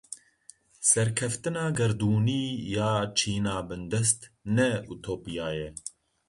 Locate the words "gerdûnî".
1.77-2.43